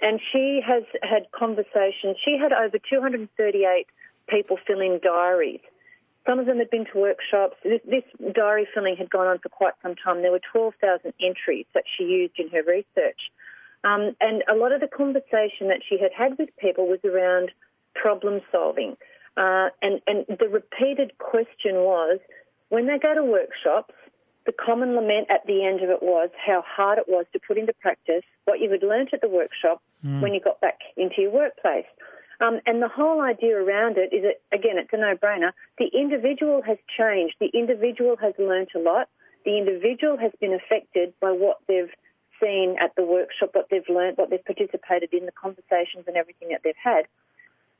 And 0.00 0.20
she 0.32 0.60
has 0.66 0.84
had 1.02 1.30
conversations. 1.32 2.16
She 2.24 2.38
had 2.40 2.52
over 2.52 2.78
238 2.78 3.86
people 4.28 4.56
fill 4.66 4.80
in 4.80 4.98
diaries. 5.02 5.60
Some 6.26 6.38
of 6.38 6.46
them 6.46 6.58
had 6.58 6.70
been 6.70 6.86
to 6.92 6.98
workshops. 6.98 7.56
This, 7.64 7.80
this 7.84 8.04
diary 8.34 8.66
filling 8.72 8.96
had 8.96 9.10
gone 9.10 9.26
on 9.26 9.38
for 9.38 9.48
quite 9.48 9.74
some 9.82 9.94
time. 9.96 10.22
There 10.22 10.30
were 10.30 10.40
12,000 10.52 11.12
entries 11.20 11.66
that 11.74 11.84
she 11.96 12.04
used 12.04 12.38
in 12.38 12.48
her 12.50 12.62
research. 12.62 13.20
Um, 13.84 14.14
and 14.20 14.42
a 14.48 14.54
lot 14.54 14.72
of 14.72 14.80
the 14.80 14.88
conversation 14.88 15.68
that 15.68 15.80
she 15.86 15.98
had 15.98 16.12
had 16.16 16.38
with 16.38 16.50
people 16.58 16.86
was 16.86 17.00
around 17.04 17.50
problem 17.94 18.40
solving. 18.52 18.96
Uh, 19.36 19.68
and, 19.80 20.00
and 20.06 20.26
the 20.28 20.48
repeated 20.48 21.12
question 21.18 21.76
was, 21.76 22.18
when 22.68 22.86
they 22.86 22.98
go 22.98 23.14
to 23.14 23.24
workshops, 23.24 23.94
the 24.46 24.52
common 24.52 24.94
lament 24.94 25.28
at 25.30 25.46
the 25.46 25.64
end 25.64 25.82
of 25.82 25.90
it 25.90 26.02
was 26.02 26.30
how 26.34 26.64
hard 26.66 26.98
it 26.98 27.04
was 27.08 27.26
to 27.32 27.40
put 27.46 27.58
into 27.58 27.72
practice 27.74 28.24
what 28.44 28.60
you 28.60 28.70
had 28.70 28.82
learnt 28.82 29.10
at 29.12 29.20
the 29.20 29.28
workshop 29.28 29.82
mm. 30.04 30.20
when 30.20 30.34
you 30.34 30.40
got 30.40 30.60
back 30.60 30.78
into 30.96 31.22
your 31.22 31.30
workplace. 31.30 31.84
Um, 32.40 32.60
and 32.66 32.82
the 32.82 32.88
whole 32.88 33.20
idea 33.20 33.56
around 33.56 33.98
it 33.98 34.14
is 34.14 34.22
that, 34.22 34.40
again, 34.56 34.78
it's 34.78 34.88
a 34.92 34.96
no-brainer. 34.96 35.52
The 35.78 35.90
individual 35.92 36.62
has 36.62 36.78
changed. 36.96 37.36
The 37.38 37.50
individual 37.52 38.16
has 38.16 38.32
learnt 38.38 38.70
a 38.74 38.78
lot. 38.78 39.08
The 39.44 39.58
individual 39.58 40.16
has 40.16 40.32
been 40.40 40.54
affected 40.54 41.12
by 41.20 41.32
what 41.32 41.58
they've 41.68 41.92
seen 42.40 42.76
at 42.80 42.94
the 42.96 43.04
workshop, 43.04 43.50
what 43.52 43.68
they've 43.70 43.88
learnt, 43.88 44.16
what 44.16 44.30
they've 44.30 44.44
participated 44.44 45.12
in, 45.12 45.26
the 45.26 45.32
conversations 45.32 46.04
and 46.06 46.16
everything 46.16 46.48
that 46.48 46.62
they've 46.64 46.82
had 46.82 47.04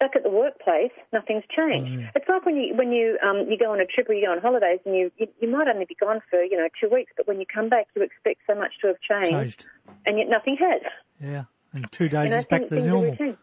back 0.01 0.17
at 0.17 0.23
the 0.25 0.31
workplace, 0.31 0.91
nothing's 1.13 1.45
changed. 1.55 1.93
Mm. 1.93 2.11
It's 2.17 2.29
like 2.29 2.45
when 2.45 2.57
you 2.57 2.75
when 2.75 2.91
you 2.91 3.19
um, 3.23 3.47
you 3.49 3.57
go 3.57 3.71
on 3.71 3.81
a 3.81 3.87
trip 3.87 4.09
or 4.09 4.15
you 4.15 4.27
go 4.27 4.33
on 4.33 4.41
holidays 4.41 4.81
and 4.85 4.97
you, 4.97 5.13
you, 5.19 5.29
you 5.41 5.49
might 5.49 5.69
only 5.69 5.85
be 5.85 5.95
gone 5.95 6.21
for 6.29 6.43
you 6.43 6.57
know 6.57 6.69
two 6.81 6.89
weeks, 6.89 7.13
but 7.17 7.29
when 7.29 7.39
you 7.39 7.47
come 7.47 7.69
back, 7.69 7.87
you 7.95 8.03
expect 8.03 8.41
so 8.47 8.55
much 8.55 8.73
to 8.81 8.89
have 8.89 9.01
changed, 9.01 9.31
changed. 9.31 9.67
and 10.07 10.19
yet 10.19 10.29
nothing 10.29 10.57
has. 10.59 10.81
Yeah, 11.21 11.45
and 11.73 11.91
two 11.93 12.09
days 12.09 12.31
know, 12.31 12.39
is 12.39 12.45
back 12.47 12.69
to 12.69 12.83
normal. 12.83 13.37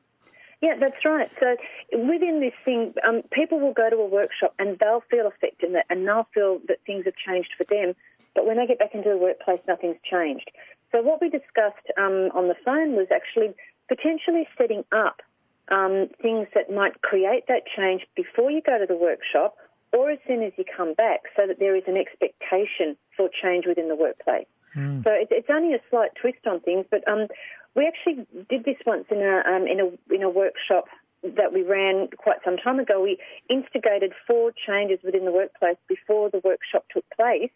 Yeah, 0.59 0.73
that's 0.79 1.05
right. 1.05 1.29
So 1.39 1.55
within 1.93 2.39
this 2.39 2.53
thing, 2.65 2.93
um, 3.07 3.21
people 3.31 3.59
will 3.59 3.73
go 3.73 3.91
to 3.91 3.95
a 3.95 4.07
workshop 4.07 4.55
and 4.57 4.77
they'll 4.79 5.03
feel 5.09 5.27
affected 5.27 5.75
and 5.87 6.07
they'll 6.07 6.27
feel 6.33 6.59
that 6.67 6.79
things 6.83 7.05
have 7.05 7.13
changed 7.15 7.51
for 7.55 7.63
them. 7.65 7.93
But 8.33 8.47
when 8.47 8.57
they 8.57 8.65
get 8.65 8.79
back 8.79 8.95
into 8.95 9.09
the 9.09 9.17
workplace, 9.17 9.59
nothing's 9.67 9.97
changed. 10.09 10.49
So 10.91 11.03
what 11.03 11.21
we 11.21 11.29
discussed 11.29 11.85
um, 11.97 12.31
on 12.33 12.47
the 12.47 12.55
phone 12.65 12.95
was 12.95 13.07
actually 13.13 13.53
potentially 13.87 14.47
setting 14.57 14.83
up 14.91 15.21
um, 15.69 16.07
things 16.21 16.47
that 16.55 16.71
might 16.71 17.01
create 17.01 17.47
that 17.47 17.63
change 17.75 18.05
before 18.15 18.51
you 18.51 18.61
go 18.61 18.77
to 18.77 18.85
the 18.85 18.95
workshop 18.95 19.55
or 19.93 20.11
as 20.11 20.19
soon 20.27 20.43
as 20.43 20.51
you 20.57 20.65
come 20.65 20.93
back 20.93 21.21
so 21.35 21.47
that 21.47 21.59
there 21.59 21.75
is 21.75 21.83
an 21.87 21.97
expectation 21.97 22.97
for 23.15 23.29
change 23.41 23.65
within 23.65 23.87
the 23.87 23.95
workplace. 23.95 24.47
Mm. 24.75 25.03
So 25.03 25.11
it, 25.11 25.27
it's 25.31 25.49
only 25.49 25.73
a 25.73 25.79
slight 25.89 26.11
twist 26.19 26.45
on 26.45 26.59
things, 26.59 26.85
but 26.91 27.07
um, 27.07 27.27
we 27.75 27.87
actually 27.87 28.25
did 28.49 28.63
this 28.63 28.77
once 28.85 29.05
in 29.09 29.17
a, 29.17 29.43
um, 29.47 29.67
in 29.67 29.79
a, 29.79 30.13
in 30.13 30.23
a 30.23 30.29
workshop 30.29 30.85
that 31.23 31.53
we 31.53 31.63
ran 31.63 32.09
quite 32.17 32.37
some 32.45 32.57
time 32.57 32.79
ago. 32.79 33.01
We 33.01 33.17
instigated 33.49 34.13
four 34.25 34.51
changes 34.51 34.99
within 35.03 35.25
the 35.25 35.31
workplace 35.31 35.77
before 35.87 36.29
the 36.29 36.41
workshop 36.43 36.85
took 36.93 37.05
place. 37.15 37.51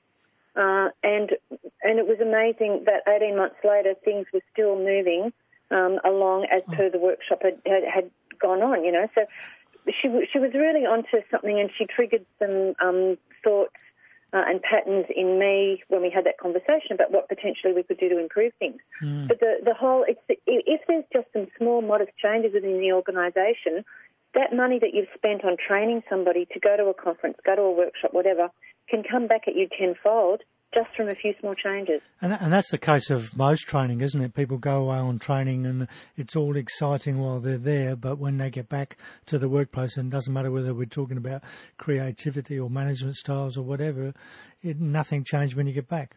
Uh, 0.54 0.90
and 1.02 1.32
and 1.82 1.98
it 1.98 2.08
was 2.08 2.20
amazing 2.20 2.84
that 2.86 3.08
18 3.08 3.38
months 3.38 3.56
later 3.64 3.94
things 4.04 4.26
were 4.34 4.42
still 4.52 4.76
moving 4.76 5.32
um, 5.72 6.00
along 6.06 6.46
as 6.52 6.62
per 6.74 6.90
the 6.90 7.00
workshop 7.00 7.40
had, 7.42 7.60
had, 7.66 7.84
had 7.84 8.12
gone 8.40 8.62
on, 8.62 8.84
you 8.84 8.92
know. 8.92 9.08
So 9.16 9.26
she, 9.88 10.08
she 10.32 10.40
was 10.40 10.52
really 10.54 10.86
onto 10.86 11.22
something 11.30 11.60
and 11.60 11.70
she 11.78 11.86
triggered 11.86 12.26
some 12.40 12.74
um, 12.84 13.18
thoughts 13.44 13.74
uh, 14.34 14.44
and 14.48 14.62
patterns 14.62 15.06
in 15.16 15.40
me 15.40 15.84
when 15.90 16.02
we 16.02 16.10
had 16.10 16.26
that 16.26 16.38
conversation 16.38 16.94
about 16.94 17.12
what 17.12 17.28
potentially 17.28 17.74
we 17.74 17.84
could 17.84 17.98
do 17.98 18.10
to 18.10 18.20
improve 18.20 18.54
things. 18.60 18.80
Mm. 19.04 19.28
But 19.28 19.40
the, 19.40 19.56
the 19.64 19.74
whole, 19.74 20.06
it's, 20.08 20.22
if 20.48 20.82
there's 20.88 21.04
just 21.12 21.28
some 21.34 21.48
small, 21.58 21.82
modest 21.82 22.12
changes 22.22 22.54
within 22.54 22.80
the 22.80 22.94
organisation, 22.94 23.84
that 24.34 24.56
money 24.56 24.80
that 24.80 24.94
you've 24.94 25.12
spent 25.16 25.44
on 25.44 25.58
training 25.58 26.04
somebody 26.10 26.48
to 26.54 26.60
go 26.60 26.78
to 26.78 26.86
a 26.86 26.94
conference, 26.94 27.38
go 27.46 27.56
to 27.56 27.62
a 27.62 27.72
workshop, 27.72 28.14
whatever, 28.14 28.50
can 28.90 29.04
come 29.04 29.28
back 29.28 29.48
at 29.48 29.56
you 29.56 29.68
tenfold 29.68 30.42
just 30.74 30.90
from 30.96 31.10
a 31.10 31.16
few 31.16 31.34
small 31.40 31.54
changes. 31.56 32.02
And, 32.22 32.34
and 32.34 32.52
that's 32.52 32.72
the 32.72 32.78
case 32.78 33.10
of 33.10 33.36
most 33.36 33.62
training, 33.68 34.02
isn't 34.02 34.22
it? 34.22 34.34
People 34.34 34.58
go 34.58 34.84
away 34.84 34.98
on 34.98 35.20
training 35.20 35.66
and 35.66 35.88
it's 36.16 36.36
all 36.36 36.56
exciting 36.56 37.20
while 37.20 37.40
they're 37.40 37.58
there, 37.58 37.96
but 37.96 38.20
when 38.20 38.38
they 38.38 38.50
get 38.50 38.70
back 38.70 38.98
to 39.28 39.38
the 39.38 39.50
workplace, 39.50 39.98
and 39.98 40.12
it 40.12 40.16
doesn't 40.16 40.34
matter 40.34 40.52
whether 40.52 40.74
we're 40.74 40.86
talking 40.86 41.18
about 41.18 41.44
creativity 41.78 42.60
or 42.60 42.70
management 42.70 43.16
styles 43.16 43.58
or 43.58 43.64
whatever, 43.64 44.14
it, 44.62 44.80
nothing 44.80 45.24
changed 45.24 45.56
when 45.56 45.68
you 45.68 45.74
get 45.74 45.90
back. 45.90 46.16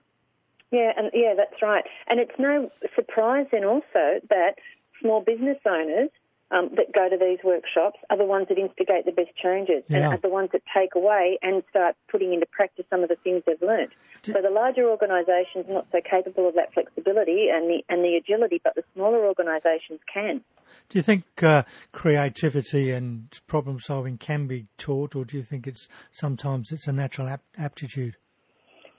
Yeah, 0.70 0.92
and 0.96 1.10
yeah, 1.12 1.34
that's 1.36 1.62
right. 1.62 1.84
And 2.08 2.20
it's 2.20 2.38
no 2.38 2.70
surprise 2.94 3.46
then 3.52 3.64
also 3.64 4.20
that 4.28 4.54
small 5.00 5.20
business 5.20 5.58
owners 5.66 6.10
um, 6.50 6.70
that 6.76 6.92
go 6.92 7.08
to 7.08 7.16
these 7.16 7.38
workshops 7.42 7.98
are 8.10 8.16
the 8.16 8.24
ones 8.24 8.46
that 8.48 8.58
instigate 8.58 9.06
the 9.06 9.12
best 9.12 9.30
changes 9.40 9.82
yeah. 9.88 9.96
and 9.96 10.14
are 10.14 10.20
the 10.22 10.28
ones 10.28 10.50
that 10.52 10.62
take 10.76 10.94
away 10.94 11.38
and 11.42 11.62
start 11.70 11.96
putting 12.10 12.32
into 12.32 12.46
practice 12.46 12.84
some 12.90 13.02
of 13.02 13.08
the 13.08 13.16
things 13.16 13.42
they've 13.46 13.60
learnt. 13.62 13.90
so 14.22 14.40
the 14.42 14.50
larger 14.50 14.88
organisations 14.88 15.66
are 15.68 15.74
not 15.74 15.86
so 15.90 16.00
capable 16.08 16.48
of 16.48 16.54
that 16.54 16.72
flexibility 16.72 17.48
and 17.52 17.68
the 17.68 17.82
and 17.88 18.04
the 18.04 18.16
agility, 18.16 18.60
but 18.62 18.74
the 18.74 18.84
smaller 18.94 19.26
organisations 19.26 20.00
can. 20.12 20.42
Do 20.88 20.98
you 20.98 21.02
think 21.02 21.24
uh, 21.42 21.64
creativity 21.92 22.90
and 22.90 23.28
problem 23.46 23.80
solving 23.80 24.18
can 24.18 24.46
be 24.46 24.66
taught, 24.78 25.14
or 25.14 25.24
do 25.24 25.36
you 25.36 25.42
think 25.42 25.66
it's 25.66 25.88
sometimes 26.10 26.72
it's 26.72 26.86
a 26.86 26.92
natural 26.92 27.28
ap- 27.28 27.42
aptitude? 27.58 28.16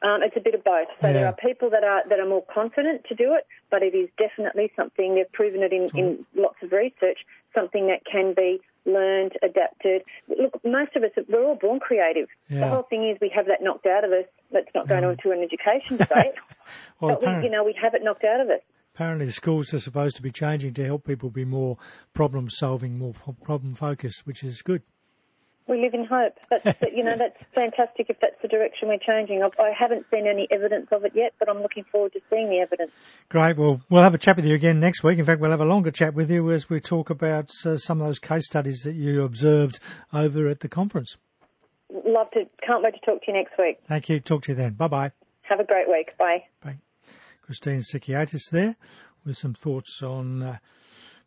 Um, 0.03 0.21
it's 0.21 0.37
a 0.37 0.39
bit 0.39 0.53
of 0.53 0.63
both. 0.63 0.87
So 1.01 1.07
yeah. 1.07 1.13
there 1.13 1.27
are 1.27 1.35
people 1.35 1.69
that 1.71 1.83
are 1.83 2.07
that 2.09 2.19
are 2.19 2.27
more 2.27 2.43
confident 2.53 3.05
to 3.09 3.15
do 3.15 3.33
it, 3.33 3.45
but 3.69 3.83
it 3.83 3.95
is 3.95 4.09
definitely 4.17 4.71
something 4.75 5.15
they've 5.15 5.31
proven 5.31 5.61
it 5.63 5.73
in, 5.73 5.87
in 5.97 6.25
lots 6.35 6.57
of 6.61 6.71
research. 6.71 7.19
Something 7.53 7.87
that 7.87 8.01
can 8.09 8.33
be 8.35 8.59
learned, 8.85 9.33
adapted. 9.43 10.03
Look, 10.27 10.63
most 10.63 10.95
of 10.95 11.03
us 11.03 11.11
we're 11.29 11.43
all 11.43 11.55
born 11.55 11.79
creative. 11.79 12.27
Yeah. 12.49 12.61
The 12.61 12.67
whole 12.67 12.83
thing 12.83 13.09
is 13.09 13.17
we 13.21 13.31
have 13.35 13.47
that 13.47 13.61
knocked 13.61 13.85
out 13.85 14.03
of 14.03 14.11
us. 14.11 14.25
Let's 14.51 14.69
not 14.75 14.87
go 14.87 14.97
into 15.09 15.31
an 15.31 15.41
education 15.43 15.97
debate. 15.97 16.35
well, 16.99 17.17
but 17.21 17.21
we, 17.21 17.45
you 17.45 17.49
know, 17.49 17.63
we 17.63 17.75
have 17.81 17.93
it 17.93 18.03
knocked 18.03 18.23
out 18.23 18.41
of 18.41 18.49
us. 18.49 18.61
Apparently, 18.93 19.29
schools 19.29 19.73
are 19.73 19.79
supposed 19.79 20.15
to 20.15 20.21
be 20.21 20.31
changing 20.31 20.73
to 20.75 20.85
help 20.85 21.05
people 21.05 21.29
be 21.29 21.43
more 21.43 21.77
problem 22.13 22.49
solving, 22.49 22.97
more 22.97 23.13
problem 23.43 23.73
focused, 23.73 24.25
which 24.25 24.41
is 24.41 24.61
good 24.61 24.83
we 25.67 25.81
live 25.81 25.93
in 25.93 26.05
hope. 26.05 26.33
That's, 26.49 26.81
you 26.93 27.03
know, 27.03 27.15
that's 27.17 27.37
fantastic 27.53 28.07
if 28.09 28.17
that's 28.21 28.35
the 28.41 28.47
direction 28.47 28.87
we're 28.87 28.97
changing. 28.97 29.41
I 29.43 29.71
haven't 29.77 30.05
seen 30.11 30.27
any 30.27 30.47
evidence 30.51 30.87
of 30.91 31.05
it 31.05 31.13
yet, 31.15 31.33
but 31.39 31.49
I'm 31.49 31.61
looking 31.61 31.83
forward 31.91 32.13
to 32.13 32.19
seeing 32.29 32.49
the 32.49 32.59
evidence. 32.59 32.91
Great. 33.29 33.57
Well, 33.57 33.81
we'll 33.89 34.03
have 34.03 34.13
a 34.13 34.19
chat 34.19 34.35
with 34.35 34.45
you 34.45 34.55
again 34.55 34.79
next 34.79 35.03
week. 35.03 35.19
In 35.19 35.25
fact, 35.25 35.41
we'll 35.41 35.51
have 35.51 35.61
a 35.61 35.65
longer 35.65 35.91
chat 35.91 36.13
with 36.13 36.29
you 36.29 36.51
as 36.51 36.69
we 36.69 36.79
talk 36.79 37.09
about 37.09 37.49
uh, 37.65 37.77
some 37.77 38.01
of 38.01 38.07
those 38.07 38.19
case 38.19 38.45
studies 38.45 38.81
that 38.83 38.95
you 38.95 39.23
observed 39.23 39.79
over 40.13 40.47
at 40.47 40.59
the 40.59 40.69
conference. 40.69 41.17
Love 41.89 42.29
to. 42.31 42.45
Can't 42.65 42.83
wait 42.83 42.93
to 42.93 42.99
talk 43.05 43.21
to 43.23 43.31
you 43.31 43.33
next 43.33 43.53
week. 43.57 43.79
Thank 43.87 44.09
you. 44.09 44.19
Talk 44.19 44.43
to 44.43 44.51
you 44.51 44.55
then. 44.55 44.73
Bye 44.73 44.87
bye. 44.87 45.11
Have 45.41 45.59
a 45.59 45.63
great 45.63 45.87
week. 45.87 46.17
Bye. 46.17 46.43
Bye. 46.63 46.79
Christine 47.41 47.81
Sikiadis 47.81 48.49
there 48.51 48.75
with 49.25 49.37
some 49.37 49.53
thoughts 49.53 50.01
on. 50.01 50.41
Uh, 50.41 50.57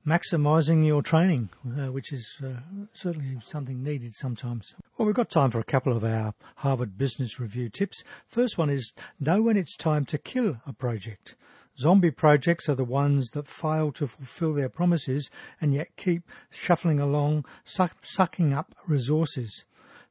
maximising 0.08 0.86
your 0.86 1.02
training, 1.02 1.50
uh, 1.78 1.92
which 1.92 2.14
is 2.14 2.40
uh, 2.42 2.60
certainly 2.94 3.38
something 3.44 3.82
needed 3.82 4.14
sometimes. 4.14 4.74
Well, 4.96 5.04
we've 5.04 5.14
got 5.14 5.28
time 5.28 5.50
for 5.50 5.60
a 5.60 5.64
couple 5.64 5.94
of 5.94 6.02
our 6.02 6.32
Harvard 6.56 6.96
Business 6.96 7.38
Review 7.38 7.68
tips. 7.68 8.02
First 8.26 8.56
one 8.56 8.70
is 8.70 8.94
know 9.20 9.42
when 9.42 9.58
it's 9.58 9.76
time 9.76 10.06
to 10.06 10.16
kill 10.16 10.62
a 10.66 10.72
project. 10.72 11.36
Zombie 11.78 12.10
projects 12.10 12.70
are 12.70 12.74
the 12.74 12.84
ones 12.84 13.28
that 13.34 13.46
fail 13.46 13.92
to 13.92 14.06
fulfill 14.06 14.54
their 14.54 14.70
promises 14.70 15.30
and 15.60 15.74
yet 15.74 15.94
keep 15.96 16.22
shuffling 16.50 16.98
along, 16.98 17.44
suck, 17.64 17.98
sucking 18.00 18.54
up 18.54 18.74
resources. 18.86 19.66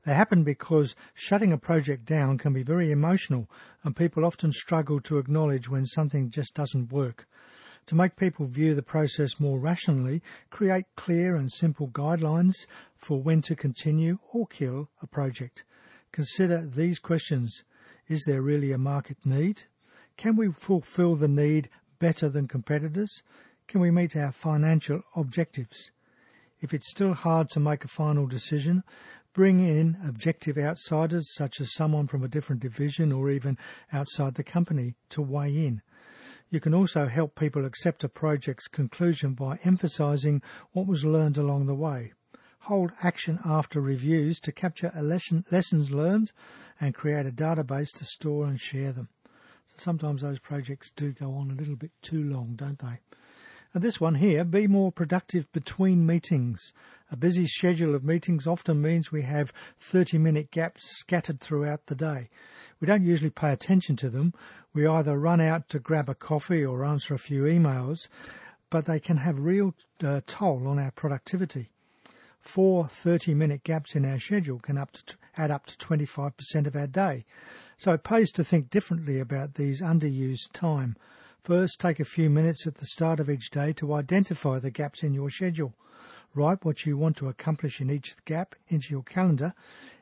They 0.05 0.13
happen 0.13 0.43
because 0.43 0.95
shutting 1.15 1.51
a 1.51 1.57
project 1.57 2.05
down 2.05 2.37
can 2.37 2.53
be 2.53 2.61
very 2.61 2.91
emotional 2.91 3.49
and 3.83 3.95
people 3.95 4.23
often 4.23 4.51
struggle 4.53 5.01
to 5.01 5.17
acknowledge 5.17 5.67
when 5.67 5.85
something 5.85 6.29
just 6.29 6.53
doesn't 6.53 6.93
work. 6.93 7.27
To 7.87 7.95
make 7.95 8.17
people 8.17 8.45
view 8.47 8.75
the 8.75 8.83
process 8.83 9.39
more 9.39 9.59
rationally, 9.59 10.21
create 10.49 10.85
clear 10.97 11.37
and 11.37 11.49
simple 11.49 11.87
guidelines 11.87 12.67
for 12.97 13.21
when 13.21 13.41
to 13.43 13.55
continue 13.55 14.19
or 14.33 14.45
kill 14.45 14.89
a 15.01 15.07
project. 15.07 15.63
Consider 16.11 16.65
these 16.65 16.99
questions. 16.99 17.63
Is 18.09 18.25
there 18.25 18.41
really 18.41 18.73
a 18.73 18.77
market 18.77 19.25
need? 19.25 19.63
Can 20.17 20.35
we 20.35 20.51
fulfill 20.51 21.15
the 21.15 21.29
need 21.29 21.69
better 21.97 22.27
than 22.27 22.49
competitors? 22.49 23.23
Can 23.69 23.79
we 23.79 23.89
meet 23.89 24.17
our 24.17 24.33
financial 24.33 25.03
objectives? 25.15 25.91
If 26.59 26.73
it's 26.73 26.91
still 26.91 27.13
hard 27.13 27.49
to 27.51 27.61
make 27.61 27.85
a 27.85 27.89
final 27.89 28.27
decision, 28.27 28.83
bring 29.31 29.61
in 29.61 29.97
objective 30.05 30.57
outsiders 30.57 31.33
such 31.35 31.61
as 31.61 31.73
someone 31.73 32.07
from 32.07 32.23
a 32.23 32.27
different 32.27 32.61
division 32.61 33.13
or 33.13 33.29
even 33.29 33.57
outside 33.93 34.35
the 34.35 34.43
company 34.43 34.95
to 35.09 35.21
weigh 35.21 35.65
in. 35.65 35.81
You 36.49 36.61
can 36.61 36.73
also 36.73 37.07
help 37.07 37.35
people 37.35 37.65
accept 37.65 38.05
a 38.05 38.09
project's 38.09 38.69
conclusion 38.69 39.33
by 39.33 39.59
emphasizing 39.65 40.41
what 40.71 40.87
was 40.87 41.03
learned 41.03 41.37
along 41.37 41.65
the 41.65 41.75
way. 41.75 42.13
Hold 42.61 42.93
action 43.03 43.39
after 43.43 43.81
reviews 43.81 44.39
to 44.41 44.53
capture 44.53 44.91
lesson, 44.95 45.43
lessons 45.51 45.91
learned 45.91 46.31
and 46.79 46.95
create 46.95 47.25
a 47.25 47.31
database 47.31 47.91
to 47.97 48.05
store 48.05 48.45
and 48.45 48.59
share 48.59 48.93
them. 48.93 49.09
So 49.65 49.75
sometimes 49.75 50.21
those 50.21 50.39
projects 50.39 50.89
do 50.95 51.11
go 51.11 51.33
on 51.33 51.51
a 51.51 51.55
little 51.55 51.75
bit 51.75 51.91
too 52.01 52.23
long, 52.23 52.55
don't 52.55 52.79
they? 52.79 52.99
And 53.73 53.83
this 53.83 53.99
one 53.99 54.15
here, 54.15 54.45
be 54.45 54.67
more 54.67 54.91
productive 54.91 55.51
between 55.51 56.05
meetings. 56.05 56.71
A 57.11 57.17
busy 57.17 57.45
schedule 57.45 57.93
of 57.93 58.05
meetings 58.05 58.47
often 58.47 58.81
means 58.81 59.11
we 59.11 59.23
have 59.23 59.51
30 59.79 60.17
minute 60.17 60.51
gaps 60.51 60.97
scattered 60.99 61.41
throughout 61.41 61.87
the 61.87 61.95
day. 61.95 62.29
We 62.79 62.85
don't 62.85 63.03
usually 63.03 63.29
pay 63.29 63.51
attention 63.51 63.95
to 63.97 64.09
them. 64.09 64.33
We 64.77 64.85
either 64.85 65.17
run 65.17 65.41
out 65.41 65.69
to 65.69 65.79
grab 65.79 66.07
a 66.07 66.13
coffee 66.13 66.63
or 66.63 66.85
answer 66.85 67.15
a 67.15 67.17
few 67.17 67.45
emails, 67.45 68.07
but 68.69 68.85
they 68.85 68.99
can 68.99 69.17
have 69.17 69.39
real 69.39 69.73
uh, 70.03 70.21
toll 70.27 70.67
on 70.67 70.77
our 70.77 70.91
productivity. 70.91 71.71
Four 72.41 72.87
30 72.87 73.33
minute 73.33 73.63
gaps 73.63 73.95
in 73.95 74.05
our 74.05 74.19
schedule 74.19 74.59
can 74.59 74.77
up 74.77 74.91
to, 74.91 75.15
add 75.35 75.49
up 75.49 75.65
to 75.65 75.77
25% 75.77 76.67
of 76.67 76.75
our 76.75 76.85
day. 76.85 77.25
So 77.77 77.93
it 77.93 78.03
pays 78.03 78.31
to 78.33 78.43
think 78.43 78.69
differently 78.69 79.19
about 79.19 79.55
these 79.55 79.81
underused 79.81 80.53
time. 80.53 80.95
First, 81.43 81.79
take 81.79 81.99
a 81.99 82.05
few 82.05 82.29
minutes 82.29 82.67
at 82.67 82.75
the 82.75 82.85
start 82.85 83.19
of 83.19 83.31
each 83.31 83.49
day 83.49 83.73
to 83.73 83.95
identify 83.95 84.59
the 84.59 84.69
gaps 84.69 85.01
in 85.01 85.15
your 85.15 85.31
schedule. 85.31 85.73
Write 86.37 86.63
what 86.63 86.85
you 86.85 86.95
want 86.97 87.17
to 87.17 87.29
accomplish 87.29 87.81
in 87.81 87.89
each 87.89 88.15
gap 88.25 88.53
into 88.67 88.93
your 88.93 89.01
calendar 89.01 89.55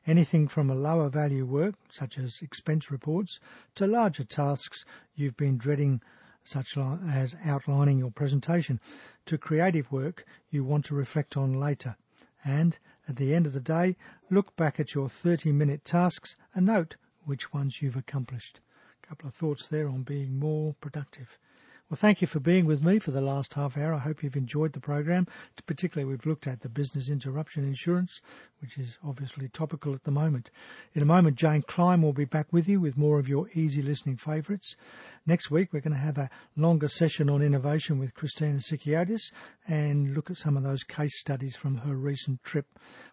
anything 0.06 0.50
from 0.50 0.70
a 0.70 0.76
lower 0.76 1.08
value 1.08 1.46
work, 1.46 1.76
such 1.90 2.18
as 2.18 2.42
expense 2.42 2.92
reports, 2.92 3.40
to 3.74 3.88
larger 3.88 4.26
tasks 4.26 4.84
you've 5.16 5.38
been 5.38 5.58
dreading, 5.58 6.02
such 6.44 6.78
as 6.78 7.38
outlining 7.46 8.00
your 8.00 8.12
presentation, 8.12 8.82
to 9.26 9.38
creative 9.38 9.90
work 9.94 10.26
you 10.50 10.66
want 10.66 10.84
to 10.84 10.94
reflect 10.94 11.38
on 11.38 11.54
later. 11.54 11.96
And 12.44 12.78
at 13.08 13.16
the 13.16 13.34
end 13.34 13.46
of 13.46 13.54
the 13.54 13.62
day, 13.62 13.96
look 14.30 14.58
back 14.58 14.78
at 14.78 14.94
your 14.94 15.08
30 15.08 15.54
minute 15.54 15.86
tasks 15.86 16.36
and 16.54 16.66
note 16.66 16.98
which 17.24 17.54
ones 17.54 17.82
you've 17.82 17.96
accomplished. 17.96 18.60
A 19.02 19.08
couple 19.08 19.30
of 19.30 19.34
thoughts 19.34 19.70
there 19.70 19.88
on 19.88 20.04
being 20.04 20.38
more 20.38 20.76
productive. 20.82 21.40
Well, 21.88 21.98
thank 21.98 22.20
you 22.20 22.26
for 22.26 22.40
being 22.40 22.66
with 22.66 22.84
me 22.84 22.98
for 22.98 23.12
the 23.12 23.22
last 23.22 23.54
half 23.54 23.78
hour. 23.78 23.94
I 23.94 24.00
hope 24.00 24.24
you've 24.24 24.36
enjoyed 24.36 24.74
the 24.74 24.80
program. 24.80 25.28
Particularly, 25.68 26.10
we've 26.10 26.26
looked 26.26 26.48
at 26.48 26.62
the 26.62 26.68
business 26.68 27.12
interruption 27.12 27.64
insurance, 27.64 28.22
which 28.60 28.80
is 28.80 28.98
obviously 29.04 29.50
topical 29.50 29.94
at 29.94 30.04
the 30.04 30.10
moment. 30.10 30.50
In 30.96 31.04
a 31.04 31.06
moment, 31.06 31.36
Jane 31.36 31.62
Klein 31.62 32.02
will 32.02 32.12
be 32.12 32.26
back 32.26 32.52
with 32.52 32.68
you 32.68 32.80
with 32.80 32.98
more 32.98 33.20
of 33.20 33.30
your 33.30 33.50
easy 33.54 33.84
listening 33.84 34.18
favourites. 34.18 34.76
Next 35.28 35.52
week, 35.52 35.72
we're 35.72 35.80
going 35.80 35.94
to 35.94 36.00
have 36.00 36.18
a 36.18 36.32
longer 36.56 36.88
session 36.88 37.30
on 37.30 37.44
innovation 37.44 38.00
with 38.00 38.16
Christina 38.16 38.58
Sikiadis 38.58 39.32
and 39.68 40.16
look 40.16 40.32
at 40.32 40.38
some 40.38 40.58
of 40.58 40.64
those 40.64 40.84
case 40.84 41.20
studies 41.20 41.56
from 41.56 41.78
her 41.78 41.94
recent 41.94 42.44
trip, 42.44 42.66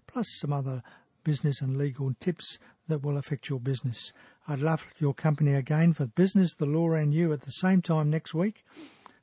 plus 0.07 0.27
some 0.41 0.53
other 0.55 0.83
business 1.25 1.61
and 1.61 1.77
legal 1.77 2.15
tips 2.21 2.59
that 2.89 3.03
will 3.03 3.19
affect 3.19 3.51
your 3.51 3.61
business. 3.61 4.15
I'd 4.49 4.61
love 4.61 4.87
your 4.99 5.15
company 5.15 5.55
again 5.55 5.93
for 5.93 6.07
business, 6.07 6.55
the 6.55 6.67
law, 6.67 6.93
and 6.93 7.15
you 7.15 7.33
at 7.33 7.43
the 7.43 7.53
same 7.53 7.81
time 7.81 8.11
next 8.11 8.35
week. 8.35 8.65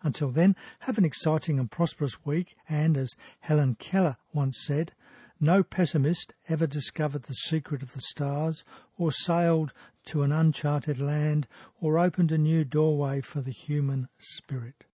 Until 0.02 0.32
then, 0.32 0.56
have 0.80 0.98
an 0.98 1.04
exciting 1.04 1.60
and 1.60 1.70
prosperous 1.70 2.26
week. 2.26 2.56
And 2.70 2.96
as 2.96 3.16
Helen 3.42 3.76
Keller 3.76 4.18
once 4.34 4.64
said, 4.66 4.94
no 5.42 5.64
pessimist 5.64 6.34
ever 6.48 6.68
discovered 6.68 7.24
the 7.24 7.34
secret 7.34 7.82
of 7.82 7.94
the 7.94 8.02
stars, 8.02 8.64
or 8.98 9.12
sailed 9.12 9.74
to 10.06 10.24
an 10.24 10.32
uncharted 10.32 11.00
land, 11.00 11.48
or 11.80 12.00
opened 12.00 12.32
a 12.32 12.38
new 12.38 12.64
doorway 12.64 13.22
for 13.22 13.42
the 13.42 13.52
human 13.52 14.08
spirit. 14.18 14.86